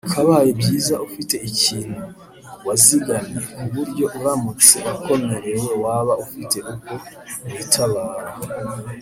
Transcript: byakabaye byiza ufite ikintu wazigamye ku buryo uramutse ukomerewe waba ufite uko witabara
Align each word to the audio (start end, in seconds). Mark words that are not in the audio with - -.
byakabaye 0.03 0.49
byiza 0.59 0.95
ufite 1.07 1.35
ikintu 1.49 2.03
wazigamye 2.67 3.37
ku 3.53 3.61
buryo 3.73 4.05
uramutse 4.17 4.75
ukomerewe 4.95 5.71
waba 5.83 6.13
ufite 6.25 6.57
uko 6.73 6.93
witabara 7.51 8.29